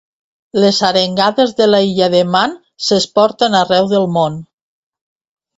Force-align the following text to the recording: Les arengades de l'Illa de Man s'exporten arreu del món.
Les 0.61 0.77
arengades 0.87 1.53
de 1.59 1.67
l'Illa 1.73 2.07
de 2.15 2.23
Man 2.37 2.57
s'exporten 2.87 3.61
arreu 3.63 3.93
del 3.95 4.11
món. 4.19 4.43